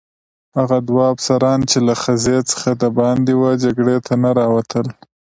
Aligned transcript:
هغه 0.57 0.77
دوه 0.89 1.03
افسران 1.13 1.59
چې 1.69 1.77
له 1.87 1.93
خزې 2.01 2.37
څخه 2.51 2.69
دباندې 2.83 3.33
وه 3.41 3.51
جګړې 3.63 3.97
ته 4.05 4.13
نه 4.23 4.29
راوتل. 4.39 4.87